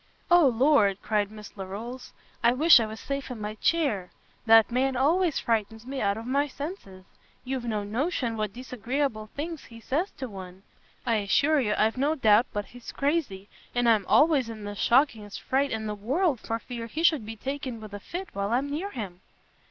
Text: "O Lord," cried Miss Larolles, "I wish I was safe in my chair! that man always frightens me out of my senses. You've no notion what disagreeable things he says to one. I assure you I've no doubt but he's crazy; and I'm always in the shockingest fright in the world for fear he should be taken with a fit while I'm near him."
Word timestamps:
"O 0.31 0.47
Lord," 0.47 0.97
cried 1.03 1.29
Miss 1.29 1.55
Larolles, 1.55 2.11
"I 2.41 2.53
wish 2.53 2.79
I 2.79 2.87
was 2.87 2.99
safe 2.99 3.29
in 3.29 3.39
my 3.39 3.53
chair! 3.53 4.09
that 4.47 4.71
man 4.71 4.95
always 4.95 5.37
frightens 5.37 5.85
me 5.85 6.01
out 6.01 6.17
of 6.17 6.25
my 6.25 6.47
senses. 6.47 7.05
You've 7.45 7.65
no 7.65 7.83
notion 7.83 8.35
what 8.35 8.51
disagreeable 8.51 9.29
things 9.35 9.65
he 9.65 9.79
says 9.79 10.09
to 10.17 10.27
one. 10.27 10.63
I 11.05 11.17
assure 11.17 11.59
you 11.59 11.75
I've 11.77 11.97
no 11.97 12.15
doubt 12.15 12.47
but 12.51 12.65
he's 12.73 12.91
crazy; 12.91 13.47
and 13.75 13.87
I'm 13.87 14.07
always 14.07 14.49
in 14.49 14.63
the 14.63 14.73
shockingest 14.73 15.39
fright 15.39 15.69
in 15.69 15.85
the 15.85 15.93
world 15.93 16.39
for 16.39 16.57
fear 16.57 16.87
he 16.87 17.03
should 17.03 17.23
be 17.23 17.35
taken 17.35 17.79
with 17.79 17.93
a 17.93 17.99
fit 17.99 18.29
while 18.33 18.49
I'm 18.53 18.71
near 18.71 18.89
him." 18.89 19.21